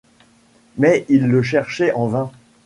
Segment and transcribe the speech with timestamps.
[0.79, 2.31] Mais ils le cherchaient en vain.